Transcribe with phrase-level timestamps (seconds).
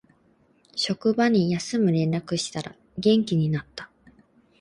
[0.75, 3.91] 職場に休む連絡したら元気になった